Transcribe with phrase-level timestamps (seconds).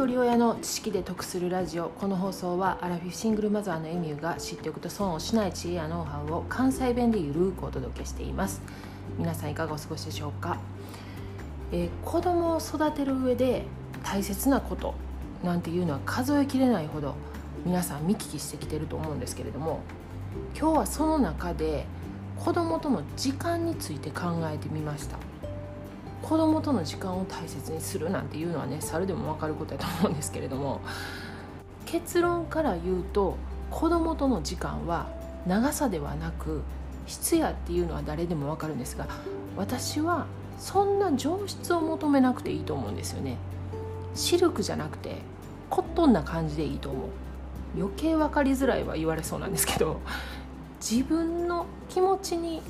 [0.00, 1.90] 一人親の知識で得するラジオ。
[1.90, 8.62] この放送はアラフィフシングルマザーのエミューが知っておくと損をしない知恵やノウハウを関西弁でゆるくお届けしています。
[9.18, 10.56] 皆さんいかがお過ごしでしょうか、
[11.70, 13.66] えー、子供を育てる上で
[14.02, 14.94] 大切なこと
[15.44, 17.14] なんていうのは数えきれないほど
[17.66, 19.80] 皆さん見聞きしてきてると思うんですけれども
[20.58, 21.84] 今日はその中で
[22.38, 25.29] 子供との時間について考えてみました。
[26.22, 30.80] 子供との時間を大切にするなんていうのはね猿でも分かることだと思うんですけれども
[31.86, 33.36] 結論から言うと
[33.70, 35.08] 子供との時間は
[35.46, 36.62] 長さではなく
[37.06, 39.08] 質やっていうのは誰でも分かるんですが
[39.56, 40.26] 私は
[40.58, 43.38] そんな上質を求めなくていいと思うんですよね。
[44.14, 45.16] シルクじゃなくて
[45.70, 47.08] コットンな感じでいいと思う。
[47.76, 50.00] 余計分かりづらいは言われそうなんですけど
[50.80, 52.62] 自分の気持ちに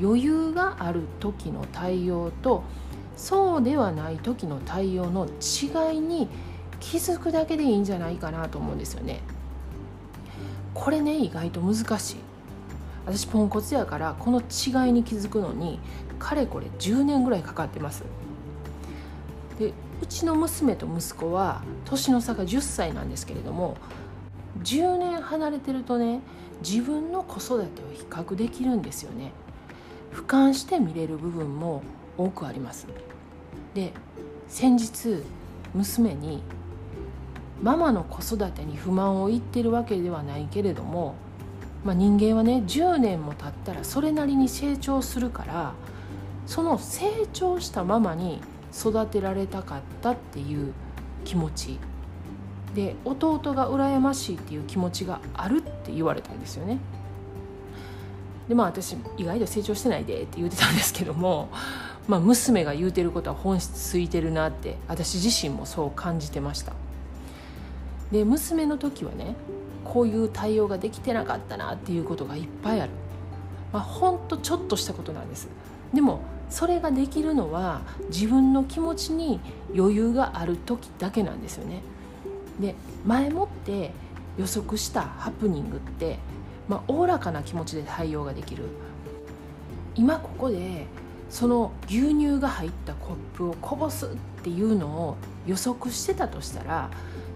[0.00, 2.62] 余裕がある時の対応と
[3.16, 6.28] そうではない時の対応の違いに
[6.80, 9.20] 気づくだけでいいんじゃないかなと思うんですよね。
[10.74, 12.16] これね意外と難しい。
[13.06, 15.78] 私ポンコツやからこの違いに気づくのに
[16.18, 18.02] かれこれ10年ぐらいかかってます。
[19.58, 23.76] でうちの娘と息子は年の差が10歳なんですけれども
[24.62, 26.20] 10年離れてるとね
[26.62, 29.32] 自分の子育てを比較できるんですよね。
[30.12, 31.82] 俯瞰して見れる部分も
[32.16, 32.86] 多くあります
[33.74, 33.92] で
[34.48, 35.22] 先日
[35.74, 36.42] 娘に
[37.62, 41.14] ママの子育てに不満を言ってるわけではないけれども、
[41.84, 45.74] まあ、人間はね10年も経ったらそれなりに成長するから
[46.46, 48.40] その成長したママに
[48.72, 50.72] 育てられたかったっていう
[51.24, 51.78] 気持ち
[52.74, 56.78] で弟が羨ましいっていう気持ちがあるって言われたんですよね。
[58.48, 61.48] でまあ私意外と成長してないでって言ってたんですけども
[62.08, 66.72] まあ、娘が言うてることは本質ついてるなって私自身もそう感じてました。
[68.12, 69.34] で娘の時はね
[69.84, 72.90] こういう対応ができてなかったなっていうことがいっぱいある、
[73.72, 75.48] まあ、ほんとちょっとしたことなんです。
[75.92, 76.20] でも
[76.50, 79.40] それができるのは自分の気持ちに
[79.74, 81.80] 余裕がある時だけなんですよね。
[82.60, 82.74] で
[83.06, 83.92] 前もって
[84.36, 86.18] 予測したハプニングって
[86.68, 88.64] まあ、おおらかな気持ちで対応ができる。
[89.94, 90.86] 今ここで
[91.34, 94.08] その牛乳が入ったコップをこぼすっ
[94.44, 95.16] ていうのを
[95.48, 96.90] 予測してたとしたら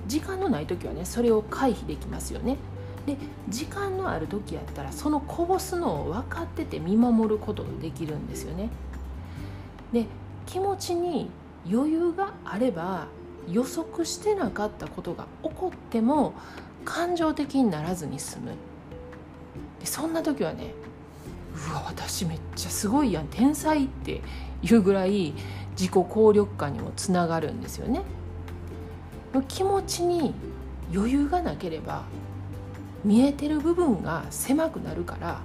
[0.07, 2.59] 時間のない時はねそれを回避できますよね。
[3.07, 3.17] で
[3.49, 8.71] 時間のある時やったらそのこぼすのを分かってて見守ることができるんですよね。
[9.93, 10.07] で
[10.47, 11.29] 気持ちに
[11.69, 13.09] 余裕があれば
[13.51, 16.35] 予測してなかったことが起こっても
[16.85, 18.53] 感情的にならずに済む
[19.81, 20.73] でそんな時はね
[21.55, 24.21] うわ私めっちゃすごいやん天才って
[24.63, 25.35] いうぐらい
[25.73, 28.03] 自己効力感にもつながるんですよね。
[29.49, 30.35] 気持ちに
[30.93, 32.05] 余裕がなければ
[33.05, 35.41] 見えてる部分が狭くなるから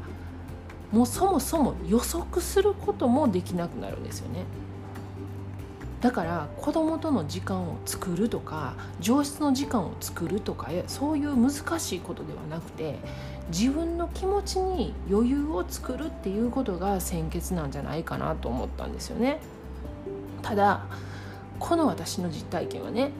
[0.91, 4.45] もうそもそも予測することもできなくなるんですよね。
[6.03, 12.99] だから子供との時間を作るとか上質の時間を作るとかそういう難しいことではなくて
[13.47, 19.39] 自分の気持ちに余裕を作るっていうことが先決なんじゃないかなと思ったんですよね。
[20.41, 20.81] ただ
[21.57, 23.11] この私の実体験はね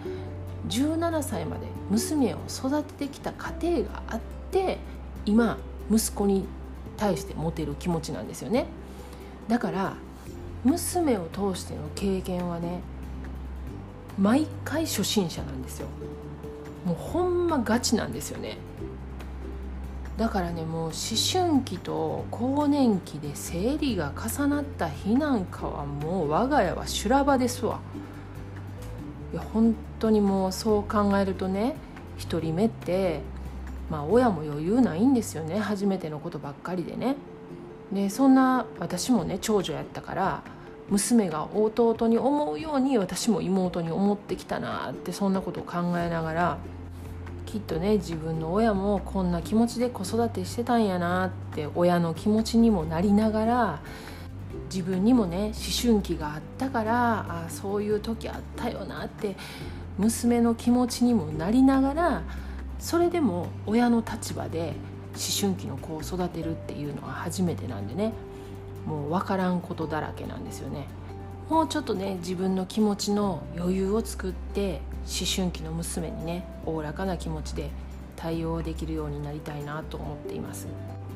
[0.67, 4.19] 17歳まで娘を育ててきた過程があっ
[4.51, 4.77] て
[5.25, 5.57] 今
[5.89, 6.45] 息子に
[6.97, 8.65] 対して持てる気持ちなんですよね。
[9.47, 9.94] だから
[10.63, 12.79] 娘を通しての経験はね
[14.18, 15.88] 毎回初心者なんですよ。
[16.85, 18.57] もうほんまガチなんですよね。
[20.18, 27.80] だからねもう思春期と更年期で生理が重なった日なんかはもう我が家は修羅場ですわ。
[29.34, 31.75] いや本当にもうそう考えるとね
[32.19, 33.22] 1人目って
[33.90, 37.16] まあ親も余裕ないんですよね初めてのことばっかりでね。
[37.94, 40.44] でそんな私もね長女やったから
[40.90, 46.57] 娘が弟に思うように私も妹に思ってきたなってそんなことを考えながら
[47.45, 53.80] きっとね自分の親もこんな気持ちで子育てしてたんやなって親の気持ちにもなりながら
[54.66, 59.36] 自分にもね思春期があったからあそういう時あったよなって
[59.98, 62.22] 娘の気持ちにもなりながら
[62.80, 64.74] それでも親の立場で
[65.19, 68.13] 春期の子を育てるっていうのは初めてなんでね。
[68.86, 70.88] もう分からんことだらけなんですよね。
[71.50, 77.69] もうちょっとね自分の気持ちの余裕を作って思春期の娘にねおおらかな気持ちで
[78.15, 80.68] 対応できるようになりたいなと思っています。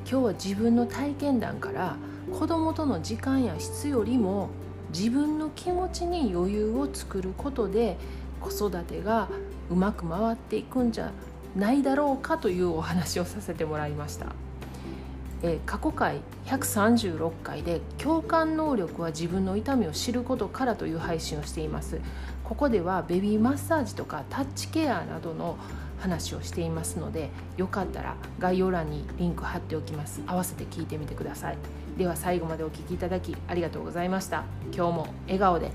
[0.09, 1.97] 今日は自分の体験談から
[2.31, 4.49] 子供との時間や質よりも
[4.93, 7.97] 自分の気持ちに余裕を作ることで
[8.39, 9.27] 子育てが
[9.69, 11.11] うまく回っていくんじゃ
[11.55, 14.27] ないだろうかというお話をさせてもらいました。
[15.43, 21.99] え過去回136回で共感能力は自分の痛みを知ることからという配信をしています。
[22.43, 25.57] ここではベビーマッサージとかタッチケアなどの
[25.99, 30.21] 話をしていますのでよかったら概要欄にリンク貼っておきます。
[30.25, 31.57] 合わせて聞いてみてください。
[31.97, 34.43] では最後までお聴きいただきありがとうございました。
[34.75, 35.71] 今日も笑顔で。